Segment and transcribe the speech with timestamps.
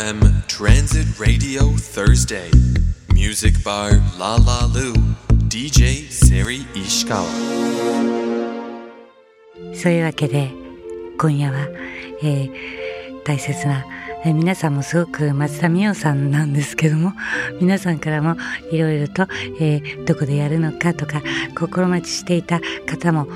[0.00, 2.50] FM Transit Radio Thursday.
[3.12, 4.94] Music Bar La La Lu.
[5.48, 7.28] DJ Seri Ishikawa.
[9.74, 10.50] そういうわけで
[11.18, 11.68] 今夜は、
[12.22, 12.50] えー
[13.24, 13.84] 大切な、
[14.24, 17.12] えー皆さんもすごく松田美代さんなんですけども
[17.60, 18.36] 皆さんからも
[18.72, 19.26] いろいろと、
[19.60, 21.20] えーどこでやるのかとか
[21.58, 23.26] 心待ちしていた方も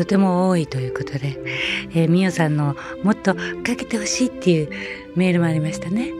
[0.00, 1.36] とても多いということで、
[1.90, 4.70] えー、美代さんのもっとかけてほしいっていう
[5.14, 6.10] メールもありましたね。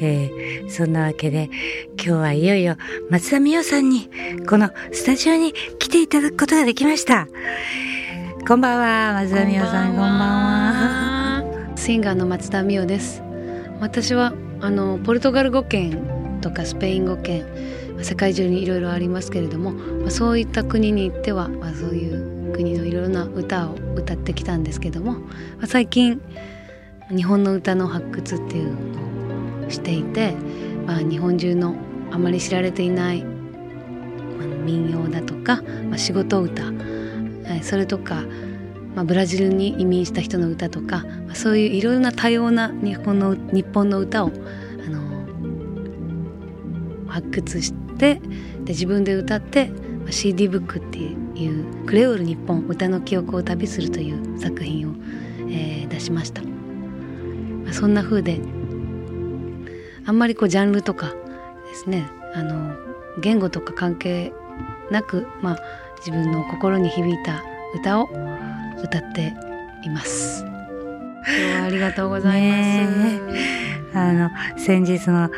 [0.00, 1.50] えーそんなわけで
[1.96, 2.76] 今日はいよいよ
[3.10, 4.08] 松田美代さんに
[4.48, 7.28] このスタジオに来ていただくことができました。
[8.48, 11.72] こんばんは、松田美代さん、こんばんは。
[11.76, 13.22] シンガーの松田美代です
[13.80, 17.44] 私はあのポルトガル語圏とかスペイン語圏
[18.00, 22.31] 世界中にいろいろありますけれども、まあ、そういった国に行っては、まあ、そういう
[22.62, 25.16] 国のいろいろな歌を歌ってきたんですけども、
[25.66, 26.20] 最近
[27.10, 28.72] 日本の歌の発掘っていう
[29.60, 30.34] のをしていて、
[30.86, 31.74] まあ、日本中の
[32.12, 33.24] あまり知られていない、
[34.64, 36.62] 民謡だとか、まあ、仕事歌
[37.62, 38.22] それとか、
[38.94, 44.30] まあ、ブラジルに移民した人の歌とか、そういういろいろな多様な日本の日本の歌を、
[44.86, 45.02] あの
[47.08, 48.20] 発掘して
[48.64, 49.72] で自分で歌って
[50.10, 51.06] CD ブックってい
[51.48, 54.94] う「クレオール日本歌の記憶を旅する」という作品を、
[55.48, 56.40] えー出しました。
[56.42, 56.48] ま
[57.70, 58.40] あそんな風で
[60.06, 62.74] あんまりこうジャンルとかですねあの
[63.20, 64.32] 言語とか関係
[64.90, 65.58] なく、まあ、
[65.98, 67.42] 自分の心に響いた
[67.74, 68.08] 歌を
[68.82, 69.34] 歌って
[69.84, 70.44] います。
[70.44, 70.52] 今
[71.26, 72.60] 日はありがとうございます。
[72.98, 73.20] ね
[73.94, 75.30] あの、先日の、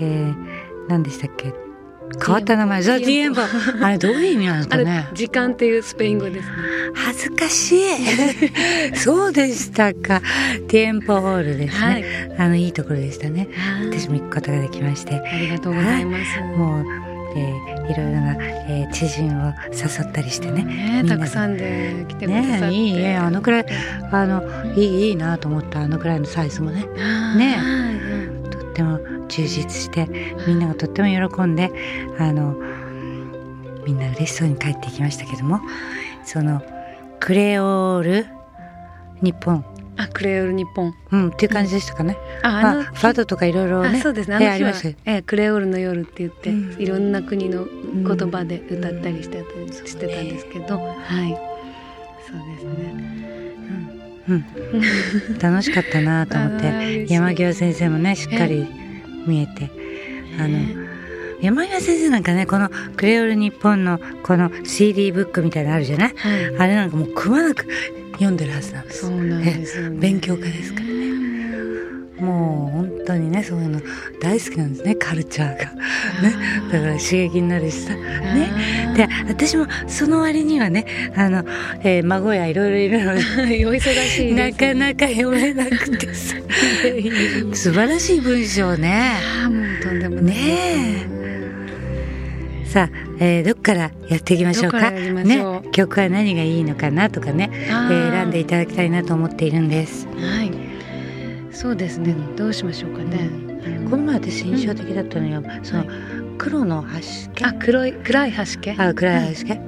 [0.00, 0.34] えー、
[0.88, 1.65] 何でしたっけ？
[2.24, 3.42] 変わった名前、ザ・ディエンボ。
[3.82, 6.54] あれどういう意味なのあれかね時間っていうスペイン語ですね。
[6.94, 7.76] 恥ずかしい。
[8.96, 10.22] そうでしたか。
[10.68, 11.86] ティエンポホールですね。
[11.86, 12.04] はい
[12.38, 13.48] あの、いいところでしたね。
[13.52, 15.14] はい私も行くことができまして。
[15.14, 16.40] ありがとうございます。
[16.56, 16.84] もう、
[17.36, 18.36] えーいろいろな、
[18.68, 20.64] えー知人を誘ったりしてね。
[20.64, 22.66] ねたくさんで来てくださって。
[22.68, 23.16] ねいいね。
[23.16, 23.66] あのくらい、
[24.10, 24.42] あの、
[24.74, 26.84] いい、いいなと思った、あのくらいのサイズもね。
[27.36, 30.08] ねはいとっても充実して
[30.46, 31.70] みんながとっても喜んで
[32.18, 32.56] あの
[33.84, 35.60] みんな嬉しそうに帰っていきましたけども
[36.24, 36.62] その
[37.20, 38.26] クレオール
[39.22, 39.64] 日本、
[39.96, 40.94] あ、クレオール日本。
[41.10, 42.18] うん、っていう感じでしたかね。
[42.42, 44.36] あ、まあ、あの、ファドとかいろいろねあそうですね。
[44.46, 46.82] あありますよええクレオールの夜って言って、うん。
[46.82, 49.42] いろんな国の言葉で歌ったりして,、
[49.86, 50.90] してたんですけど、は
[51.26, 51.38] い。
[52.26, 53.26] そうですね。
[54.28, 58.66] うん、楽しかったなと思っあーて山際先生もねしっかり
[59.26, 59.70] 見えて。
[60.38, 60.58] あの
[61.40, 66.14] 山際先生なんかねこの「クレオール日本」のこの CD ブックみたいなのあるじゃない？
[66.16, 66.56] はい。
[66.58, 67.66] あれなんかもうくまなく
[68.12, 69.00] 読んでるはずなんです。
[69.00, 69.96] そうなんですよね。
[69.96, 70.00] え。
[70.00, 70.92] 勉強家ですからね
[72.20, 73.80] もう本当にねそういうの
[74.20, 75.64] 大好きなんですねカルチャーが。
[76.22, 76.34] ね。
[76.72, 77.94] だから刺激になるしさ。
[77.94, 78.94] ね。
[78.96, 81.44] で私もその割にはねあの、
[81.82, 83.20] えー孫やいろいろいるので
[83.66, 86.36] お忙しいなです、かなか読めなくてさ。
[87.52, 89.12] 素晴らしい文章ね。
[89.42, 91.06] ああもうとんでもないね
[92.64, 94.90] さあ、えーどっからやっていきましょうか。
[94.90, 100.06] ね、曲は何がいいのかなとかね、えー選んでいただきたいなと思っているんです。
[100.06, 100.50] はい
[101.56, 102.14] そうですね。
[102.36, 103.30] どうしましょうかね、
[103.90, 105.84] この前私印象的だったのよ、その
[106.36, 109.60] 黒の端毛あ黒い暗い端毛あ暗い端毛、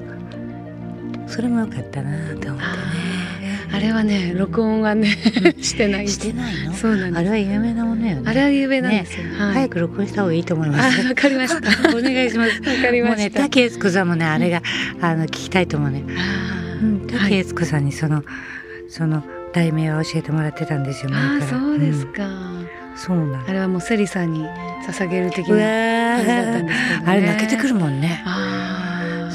[1.26, 2.58] それも良かったなと思ってね。
[3.72, 5.08] あれはね録音がね
[5.62, 6.74] してないしてないの？
[6.74, 7.18] そうなんです。
[7.20, 8.22] あれは有名なものよね。
[8.24, 9.38] あれは有名なんですよ、ね。
[9.38, 9.54] はい。
[9.54, 11.06] 早く録音した方がいいと思います。
[11.06, 11.70] あわかりました。
[11.96, 12.60] お願いします。
[12.60, 13.40] わかりました。
[13.42, 14.62] 竹悦子さんもねあれが
[15.00, 18.24] あの聞きたいと思うね、あうん、ー竹悦子さんにその、
[18.88, 19.22] その
[19.58, 22.68] 題名は教えてもらってたんですよ前そうですか、うん。
[22.96, 24.44] そうなのあれはもうセリさんに
[24.86, 25.56] 捧げる的な
[26.16, 28.22] 感じだったんですけど、ね、ーあれ泣けてくるもんね。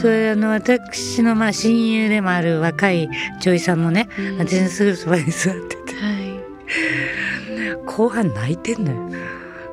[0.02, 3.10] それあの私のまあ親友でもある若い
[3.40, 4.38] 女医さんもね、うん。
[4.38, 5.94] 私のすぐそばに座ってて。
[5.96, 7.86] はい。
[7.86, 8.98] 後半泣いてんのよ。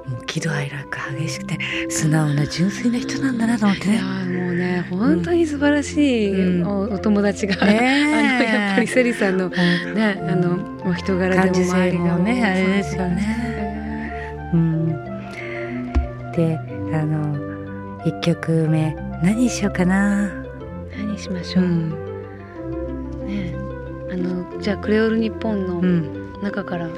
[0.08, 1.58] もう喜怒哀楽激しくて
[1.88, 4.00] 素直な純粋な人なんだなと思ってね
[4.82, 6.66] ね本当に素晴らしいうん。
[6.66, 13.14] お,、お友達が、あのやっぱりセリさんのねあのお人柄でも周りがもねあれですよね。
[13.16, 14.50] ね。
[14.54, 14.86] うん。
[16.32, 16.58] で
[16.94, 20.28] あの1曲目何にしようかな。
[20.96, 21.90] 何しましょう、うん。
[23.26, 23.54] ね。
[24.12, 26.20] あのじゃあクレオール日本うのん。
[26.42, 26.88] 中から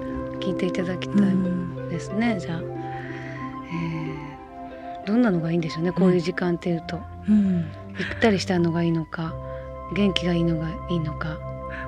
[0.40, 4.32] 聞いていただきたいうんですね、じゃあ、えー
[5.04, 7.64] どんなのがいいんでしょうねこういう時間っていうと、うん。
[7.98, 9.34] ゆったりしたのがいいのか
[9.94, 11.38] 元気がいいのがいいのか。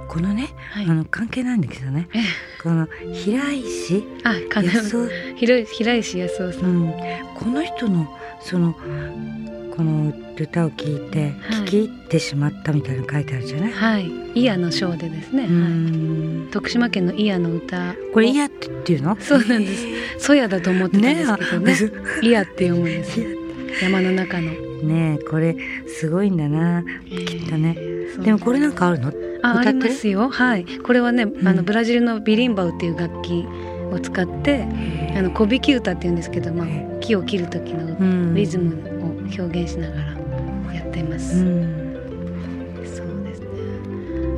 [0.09, 0.85] このね、はい。
[0.85, 2.09] あの関係ないんだけどね。
[2.13, 2.23] ええ。
[2.63, 4.73] この平石あかな。
[4.73, 6.89] 康夫平石康夫さ、うん。
[6.89, 6.95] ん、
[7.35, 8.07] この人の
[8.41, 8.75] その
[9.77, 11.65] この歌を聞いてはい。
[11.65, 14.07] 聞き入ってしまったみたいなの書いてあるじゃない、はい。
[14.35, 15.73] 伊谷の章でですね、うはい。
[15.73, 16.49] ん。
[16.51, 19.17] 徳島県の伊谷の歌これ「いや」ってっていうの？
[19.19, 19.85] そうなんです。
[20.19, 21.73] そやだと思ってたんですけどね。
[21.73, 21.91] ね
[22.23, 23.27] 伊谷って読むんですよ。
[23.83, 24.53] 山の中の、
[24.85, 26.85] ねえこれすごいんだな。
[27.09, 27.77] きっとね。
[28.23, 29.13] でもこれなんかあるの？
[29.43, 30.29] あありますよ。
[30.29, 30.65] はい。
[30.65, 31.49] これはね、ん。
[31.49, 33.45] あのブラジルのビリンバウっていう楽器
[33.93, 34.67] を使って
[35.17, 38.35] あの小引き歌っていうんですけど、まあへ、木を切る時のうん。
[38.35, 39.07] リズムを
[39.43, 41.95] 表現しながらやっています、うん。
[42.85, 43.49] そうですね。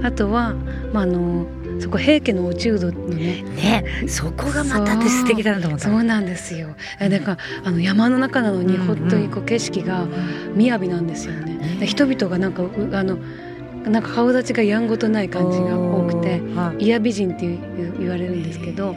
[0.03, 0.55] あとは、
[0.93, 1.47] まあ、あの
[1.81, 3.43] そこ平家の落人のね。
[3.43, 6.75] ねえそこがまたで素敵だなと思ったそうなんですよ。
[7.01, 10.07] えだからあの山の中なのにうん本当にこう景色が
[10.57, 13.19] 雅ななんですよね、人々がなんかうあの
[13.91, 18.95] なんか顔立ちがやんごとない感じが多くておーは美人っていう言われるんですけど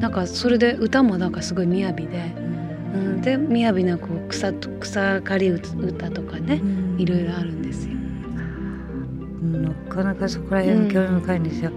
[0.00, 6.60] なんかそれで歌もなんかすごい雅で、うん、で雅なこう草と草刈り歌とかね
[6.98, 7.85] いろいろあるんですよ。
[9.96, 11.70] かなかそこら辺興味深いんですよ、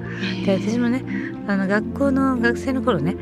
[0.46, 1.04] で私もね
[1.48, 3.16] あの学校の学生の頃ね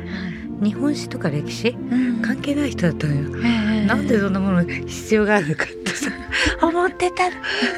[0.60, 2.22] 日本史とか歴史うん。
[2.22, 6.10] 関係ない人だったのよ、ええなんでそんなもの必要があるかってさ。
[6.60, 7.24] 思ってた。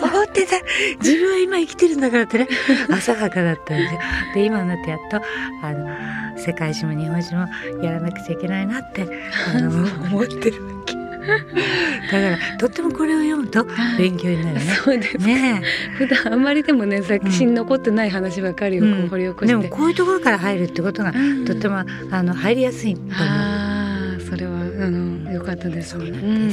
[0.05, 0.57] 思ってた。
[1.01, 2.49] 自分は今生きてるんだからってね。
[2.91, 4.01] 浅はかだったんですよ。
[4.35, 5.21] で今になってやっと
[5.63, 7.47] あの世界史も日本史も
[7.83, 9.07] やらなくちゃいけないなって
[9.55, 9.71] あの
[10.11, 10.80] 思ってる
[11.21, 13.65] だからとってもこれを読むと
[13.99, 14.61] 勉強になるね。
[14.61, 15.19] そうです。
[15.19, 15.63] ね。
[15.97, 21.45] 普段あんまりでもね作詞に残ってない話ばかりをこう掘り起こして、でもこういうところから入るってことがうん。
[21.45, 22.95] とってもあの入りやすい。
[22.95, 23.15] と思う。
[23.17, 25.97] ああそれはあの良かったです。
[25.99, 26.11] ね。
[26.11, 26.49] うん、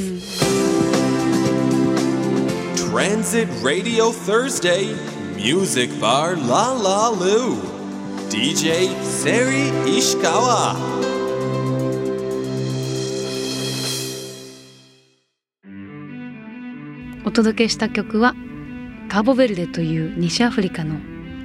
[2.92, 4.94] Transit Radio Thursday
[5.36, 7.56] Music Bar La La Lu.
[8.28, 11.07] DJ Seri Ishikawa
[17.28, 18.34] お届けした曲は
[19.10, 20.96] カーボベルデという西アフリカの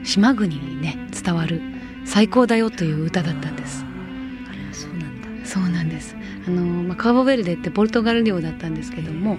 [0.05, 1.59] 島国にね伝わる
[2.05, 3.83] 最高だよという歌だったんです。
[4.49, 5.45] あれはそうなんだ。
[5.45, 6.15] そうなんです。
[6.47, 9.37] あのまあカーボベルデってポルトガル領だったんですけども、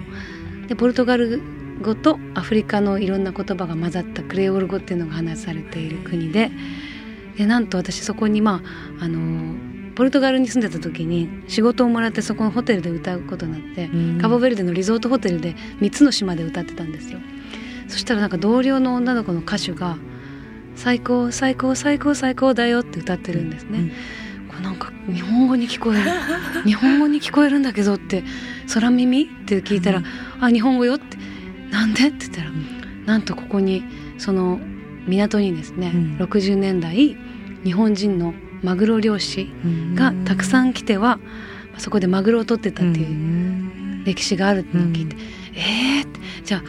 [0.67, 1.41] でポルトガル
[1.81, 6.51] 語とアフリカのいろんな言葉が混ざったクレオール語っていうのが話されている国で、
[7.39, 8.61] でなんと私そこにま
[8.99, 9.55] ああの
[9.95, 17.19] ポルトガルに住んでた時に仕事をもらってそこのホテルで歌うことになって、うんカボベルデのリゾートホテルで3つの島で歌ってたんですよ。
[17.87, 19.97] そしたらなんか同僚の女の子の歌手が
[20.75, 23.91] 「最高最高最高最高だよ」って歌ってるんですね。
[24.49, 26.09] これなんか日本語に聞こえる
[26.65, 28.23] 日本語に聞こえるんだけどって
[28.73, 30.01] 空耳って聞いたら
[30.41, 31.17] 「あ日本語よ」って
[31.71, 32.51] 「なんで?」って言ったら、
[33.05, 33.83] なんとここに
[34.17, 34.59] その
[35.07, 37.15] 港にですね、うん60年代
[37.63, 38.33] 日本人の
[38.63, 39.49] マグロ漁師
[39.93, 41.19] がたくさん来ては
[41.77, 45.15] そこでマグロを取ってたっていう歴史があるってのを聞いて、
[45.53, 46.19] えーって。
[46.43, 46.63] じゃあ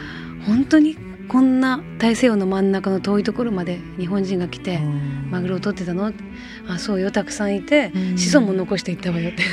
[0.45, 0.97] 本当に
[1.27, 4.79] こんな大西洋の真ん中の遠いところまで日本人が来て
[5.29, 6.13] マグロを取ってたの？
[6.67, 7.11] あそうよ。
[7.11, 8.17] たくさんいてうん。
[8.17, 9.43] 子孫も残していったわよって。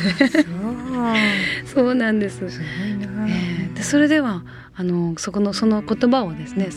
[1.66, 1.94] そう。
[1.94, 2.48] なんです。
[2.48, 2.60] す。
[2.62, 4.42] えーでそれでは
[4.76, 6.69] あのそこのその言葉をですね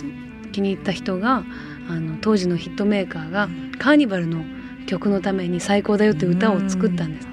[0.51, 1.44] 気に入った人が
[1.89, 3.47] あの当時のヒットメーカーが
[3.80, 4.44] カーニバルの
[4.87, 7.27] 曲のために「最高だよ」って歌を作ったんです。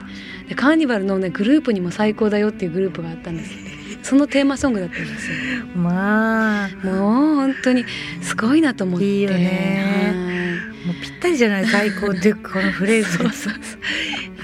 [0.49, 3.51] でカーニバルのねグループにも「最高だよ」っていうグループがあったんです。
[4.03, 5.37] そのテーマソングだったんですよ。
[5.75, 6.69] まあ。
[6.85, 7.87] もう本当に
[8.21, 9.07] すごいなと思って。
[9.07, 10.15] いいよね。
[10.85, 13.17] もうぴったりじゃない最高っていうこのフレーズ。
[13.17, 13.53] そうそうそう。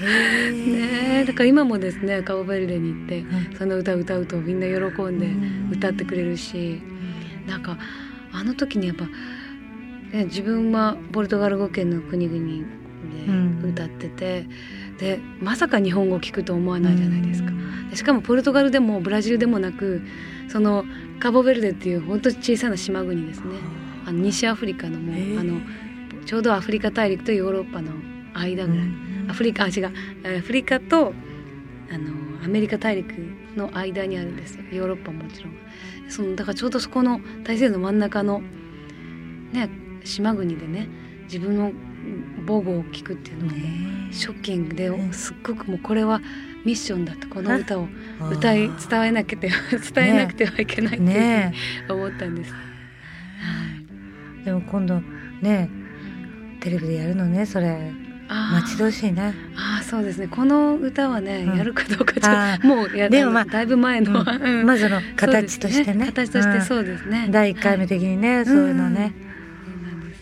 [0.01, 3.23] ねえだから今もですねカオベルデに行って
[3.57, 5.27] その歌を歌うとみんな喜んで
[5.71, 6.81] 歌ってくれるし
[7.47, 7.77] なんか
[8.31, 12.80] あの時にやっぱ、ね、自分はポルトガル語圏の国々うん
[13.61, 14.45] で歌ってて、
[14.99, 17.51] でまさか日本語を聞くと思わないじゃないですか。
[17.89, 20.01] でしかもポルトガルでもブラジルでもなく
[20.47, 20.85] その
[21.19, 23.55] カボベルデっていう本当に小さな島国ですね。
[24.05, 25.59] あの西アフリカのもうあの
[26.25, 27.91] ちょうどアフリカ大陸とヨーロッパの
[28.33, 28.87] 間ぐらい、
[29.29, 29.91] アフリカあ違う。
[30.37, 31.13] アフリカと
[31.91, 33.13] あのアメリカ大陸
[33.55, 34.63] の間にあるんですよ。
[34.71, 35.53] ヨーロッパももちろん。
[36.09, 38.41] そのだからちょうどそこの大西洋の真ん中の
[39.51, 39.69] ね
[40.03, 40.87] 島国でね
[41.23, 41.71] 自分の
[42.45, 46.21] 母語を聞くっていうのはもうショッキングでねすっごくもうこれは
[46.65, 47.87] ミッションだとこの歌を
[48.31, 49.49] 歌い伝えなきゃて
[49.93, 51.53] 伝えなくてはいけないっていうふうにね。
[51.89, 52.53] 思ったんです。
[54.45, 55.01] でも今度
[55.41, 55.69] ね
[56.59, 57.93] テレビでやるのねそれ。
[58.31, 59.33] 待ち遠しいね。
[59.57, 60.27] ああそうですね。
[60.29, 61.57] この歌はね、うん。
[61.57, 64.65] やるかどうかちょあっともうやでもまあだいぶ前の、うん。
[64.65, 66.05] まずの形としてね。
[66.05, 66.61] そうです形としてうん。
[66.61, 69.11] そうですね、第一回目的にね、そういうのね。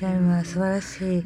[0.02, 1.24] やまあ素晴らしい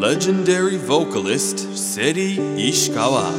[0.00, 3.30] Legendary vocalist Seri Ishikawa.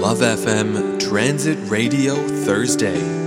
[0.00, 3.22] Love FM Transit Radio Thursday.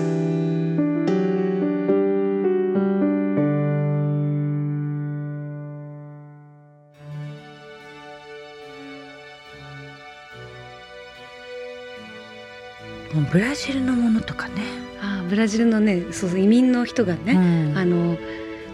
[13.32, 14.85] ブラジルのものとかね、あ
[15.30, 17.78] ブラジルのねそうそう移民の人がね、うん。
[17.78, 18.18] あの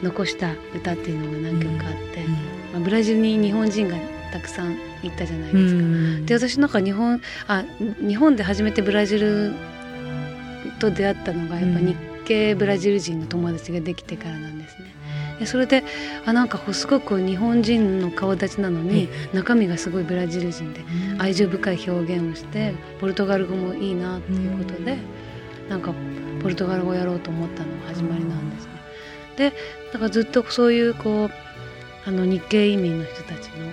[0.04, 2.40] 残した歌っていうのが何曲かあって、うんま
[2.78, 3.96] あ、ブラジルに日本人が
[4.34, 5.82] たくさん行ったじゃないうんですか。
[5.82, 7.64] うんで私なんか日本あ
[8.00, 9.54] 日本で初めてブラジル
[10.80, 11.88] と出会ったのがやっぱうん。
[11.88, 14.92] 日系ブラジル人の友達ができてからなんですね。
[15.40, 15.84] でそれで
[16.26, 20.82] あなんかすごく日本人の顔立ちなのに中身がすごいブラジル人で
[21.18, 24.98] 愛情深い表現をしてポルトガル語もいいなっていうことで
[25.68, 25.94] なんか
[26.42, 28.72] ポルトガル語をやろうと思ったのが始まりなんですね。
[29.38, 29.54] で
[29.94, 31.32] だからずっとそういうこう
[32.06, 33.68] あの日系移民の人たちの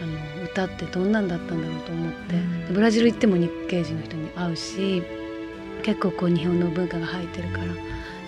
[0.00, 0.06] あ
[0.40, 2.36] の歌ってどんなんだったんだろうと思って、
[2.72, 5.02] ブラジル行っても日系人の人に会うし
[5.82, 7.64] 結構こう日本の文化が入ってるから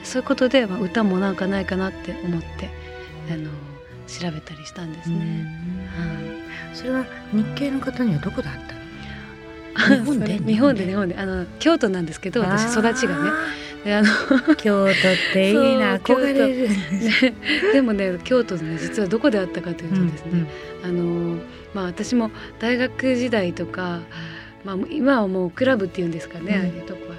[0.02, 2.70] そういうことで、まあ、歌もなんかないかなって思って
[3.30, 3.50] あの
[4.06, 5.46] 調べたりしたんですね。
[5.96, 6.76] はい。
[6.76, 8.74] それは日系の方にはどこであった
[9.94, 10.00] の？
[10.00, 11.16] あ日本で日本で日本で。
[11.16, 13.30] あの京都なんですけど私育ちがね。
[13.30, 14.94] であの 京都っ
[15.32, 16.68] ていいな憧れる。
[16.68, 17.34] で
[17.74, 20.46] でもね京都ね実はどこであったかというとですね、
[20.84, 21.38] あの
[21.74, 24.00] まあ私も大学時代とか、
[24.64, 26.60] まあ、今はもうクラブっていうんですかね、うん。
[26.60, 27.16] ああいうとこは。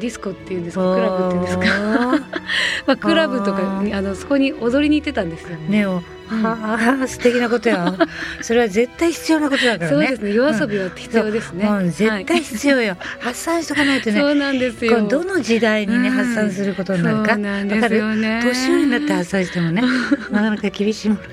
[0.00, 2.26] ディスコっていうんですかクラブっていうんですか、か
[2.88, 5.56] まあ、クラブとかにあのそこに踊りに行ってたんですよ。
[5.56, 6.02] ねおうん
[6.32, 7.94] はあ素敵なことや。
[8.40, 9.96] それは絶対必要なことだからね。
[9.96, 10.32] そうですね。
[10.32, 11.64] 夜遊びは必要ですね。
[11.64, 11.84] もう。
[11.84, 12.24] 絶はい。
[12.26, 14.20] 対必要よ、発散しとかないとね。
[14.20, 14.96] そうなんですこよ。
[14.96, 16.14] れどの時代にね、うん。
[16.14, 17.34] 発散することになるか。
[17.34, 18.00] そうなんかる？
[18.00, 19.82] 年寄りになって発散してもね
[20.30, 21.26] なかなか厳しいものが。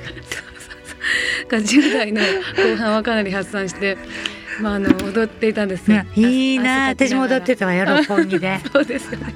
[1.50, 3.98] が10代の後半はかなり発散して、
[4.62, 6.08] まあ、あの踊っていたんですよね。
[6.16, 7.60] いいな私も踊ってた。
[7.60, 9.34] たわよ六本木で そうですよね。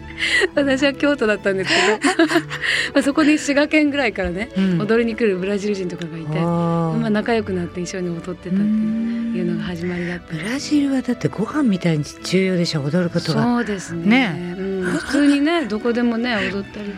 [0.56, 2.36] 私は京都だったんですけど、
[2.94, 10.36] まあそこに滋賀県ぐらいからね、うん踊りに来るブラジル人とかがいて、まあ仲良くなって一緒に踊ってたっていうのが始まりだった。
[10.36, 14.08] ブラジルはだってご飯みたいに重要でしょ踊ることがそうですね。
[14.08, 16.94] ねうん、普通にねどこでもね踊ったり、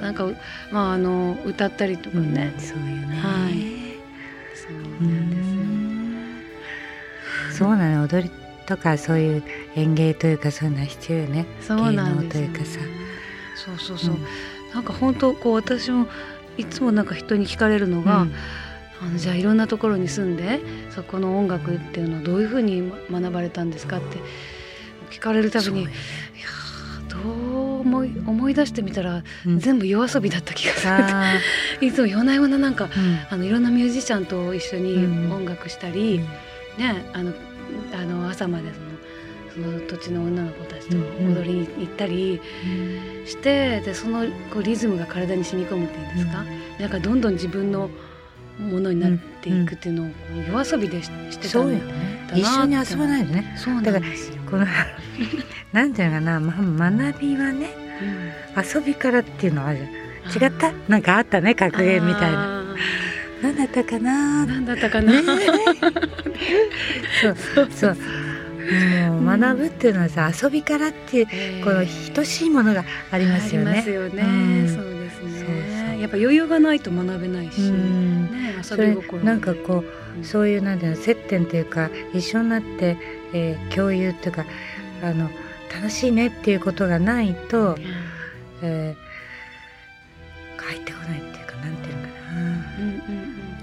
[0.00, 0.26] なんか
[0.70, 2.52] まああの歌ったりとかうんね。
[2.58, 3.80] そうよねはい
[4.54, 5.59] そうなんですよ。
[7.50, 8.04] そうなの。
[8.04, 8.30] 踊り
[8.66, 9.42] とかそういう
[9.76, 11.46] 演芸というかそういうのは必要よね。
[11.60, 12.80] そうなんですよ、芸能というかさ。
[13.56, 14.14] そうそうそう。
[14.14, 14.22] うん。
[14.74, 16.06] なんか本当こう私も
[16.56, 18.32] いつもなんか人に聞かれるのが、うん。
[19.02, 24.18] あのじゃあいろんなところに住んでそこの音楽っていうのはどういうふうに学ばれたんですかって
[25.10, 25.84] 聞かれるたびにい。
[25.84, 29.58] やーどう思い思い出してみたら、うん。
[29.58, 30.92] 全部夜遊びだった気がする。
[30.92, 31.32] あ
[31.80, 33.18] いつも夜な夜ななんかーうん。
[33.30, 35.32] あのいろんなミュージシャンと一緒にうん。
[35.32, 36.20] 音楽したり、
[36.80, 37.32] ねあの
[37.92, 38.86] あの朝までその
[39.52, 42.40] その土地の女の子たちと踊りに行ったり
[43.26, 46.44] して、でそのこうリズムが体に染み込むっていうんですか、
[46.78, 47.90] なんかどんどん自分の
[48.60, 52.26] ものになっていくっていうのをこう夜遊びでししてたそうよんね。
[52.28, 53.54] だな一緒に遊ばないとね。
[53.56, 54.06] そうだから
[54.48, 54.66] この
[55.72, 57.70] なんていうのかな、ま、学びはね
[58.56, 58.64] うん。
[58.64, 60.72] 遊びからっていうのはある違った？
[60.88, 62.60] なんかあったね格言みたいな。
[62.60, 62.64] あ
[63.42, 64.44] 何だったかな？
[64.44, 65.12] ーなんだったかな、
[67.54, 67.96] そうそう。
[69.10, 73.70] もう学ぶっていうのはさ遊びからっていうえーこの等しいものがありますよね。
[73.70, 74.68] ありますよね、うん。
[74.68, 75.30] そうですね。
[75.38, 75.48] そう
[75.92, 76.00] そう。
[76.00, 78.30] やっぱ余裕がないと学べないし、うん。
[78.30, 79.84] ね遊び心なんかこ
[80.20, 82.96] うそういうなんていうの接点というか一緒になって、
[83.32, 84.44] えー共有っていうか
[85.02, 85.30] あの
[85.74, 87.76] 楽しいねっていうことがないと、
[88.62, 89.10] えー
[90.62, 91.20] 入ってこない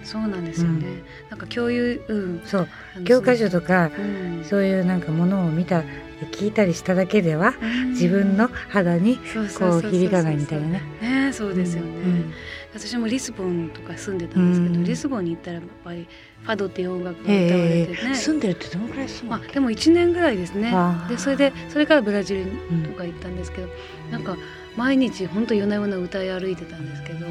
[0.07, 1.29] そうなんですよね、うん。
[1.29, 2.41] なんか共有うん。
[2.45, 2.67] そう。
[3.03, 4.43] 教科書とかうん。
[4.45, 5.83] そういうなんかものを見た
[6.31, 7.89] 聞いたりしただけではうん。
[7.91, 9.17] 自分の肌に
[9.59, 10.81] こう響かないみたいなね。
[11.01, 12.33] ねそうですよね、うん。
[12.73, 14.83] 私もリスボンとか住んでたんですけど、うん。
[14.85, 16.07] リスボンに行ったらやっぱり
[16.43, 20.73] ファドっていう音楽が歌わえれてね、え住んでるってどのくらい住んででも1年ぐらいですね。
[21.09, 22.45] でそれでそれからブラジル
[22.87, 23.67] とか行ったんですけど、
[24.09, 24.37] なんか
[24.77, 27.27] 毎日本当夜な夜な歌い歩いてたんですけど、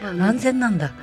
[0.00, 0.94] まあ安全なんだ。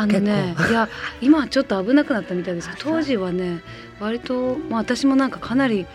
[0.00, 0.88] あのね結いや
[1.20, 3.62] 今はちょっと危なくなったみたいですけど当時はね
[4.00, 5.86] 割と、まあ、私もなんかかなり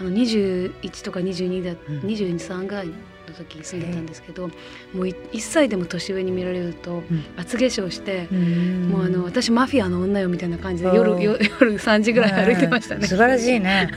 [0.00, 2.00] あの21とか22だ、うん。
[2.00, 2.94] 223ぐらいの
[3.36, 4.52] 時に住んでたんですけど、も
[4.94, 7.24] う1歳でも年上に見られるとうん。
[7.36, 13.06] 厚化粧して、ももうあの私マフィアの女よみたいな感じで夜よ夜3時ぐらい歩いてましたね。
[13.06, 13.90] 素晴らしいね。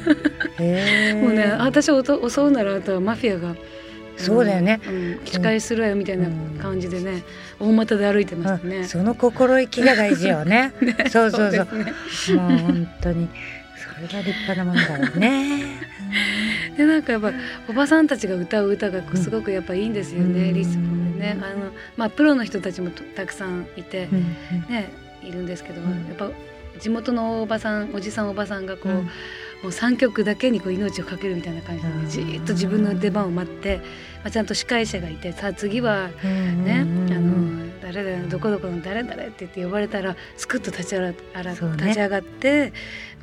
[1.22, 3.56] もうね私を襲襲うならあとはマフィアが
[4.22, 6.30] そうだよね、うん、仕返しするわよみたいな
[6.62, 7.24] 感じでね、
[7.60, 8.84] 大股で歩いてましたね。
[8.86, 10.74] その心意気が大事よね。
[11.10, 11.78] そうそうそう。
[11.78, 11.94] ね。
[12.42, 13.30] もう本当に。
[13.78, 15.64] それが立派なもんだよね。
[16.78, 17.32] でなんかやっぱ
[17.70, 20.54] おばさんたちが歌う歌がすごくやっぱいいんですよね、うん。
[20.54, 21.38] リスボでね。
[21.42, 24.22] あの、まあ、プロの人たちもとたくさんいて、うん。
[24.70, 24.92] ね
[25.24, 25.90] いるんですけど、うん。
[25.90, 26.30] やっぱ
[26.80, 29.10] 地元のおばさんおじさんおばさんがこう、うん
[29.64, 33.84] もう3曲だけにこう命をかけるみたいな感じでね、うんじーっと自分の出番を待って、ま
[34.26, 41.78] あ、ちゃんと司会者がいてさあ次はうんね、うんあの誰々のどこどこの誰々って言って呼ばれたらすくっと立ち上があらそうね。
[41.78, 42.72] 立ち上がって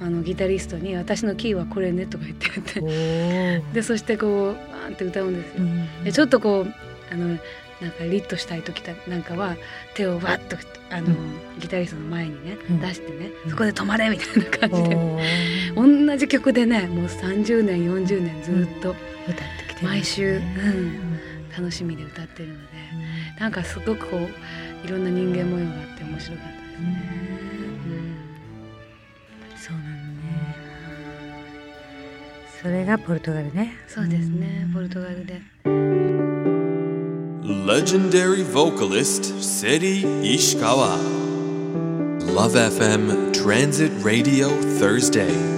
[0.01, 3.73] あのギタリストに「私のキーはこれね」とか言って言おってー。
[3.73, 5.57] でそしてこうバーンって歌うんです
[6.07, 6.13] よ。
[6.13, 6.75] ちょっとこう
[7.11, 7.39] あの
[7.81, 9.57] なんかリッとしたい時なんかは
[9.95, 10.57] 手をわっと
[10.91, 11.59] あの、うん。
[11.61, 12.81] ギタリストの前にね、うん。
[12.81, 13.51] 出してねうん。
[13.51, 16.07] そこで止まれみたいな感じで、おー。
[16.09, 20.43] 同じ曲でねもう30年40年ずっと歌ってきてる毎週、うん。
[20.43, 21.51] うん。
[21.57, 22.61] 楽しみで歌ってるので、
[23.41, 27.19] なんかすごくこういろんな人間模様があって面白かったですね。
[29.57, 30.19] そうなのね。
[32.63, 33.75] それがポルトガルね。
[33.89, 36.38] そうですね、ポルトガルで。
[37.49, 40.99] Legendary vocalist Seri Ishikawa.
[42.35, 45.58] Love FM Transit Radio Thursday.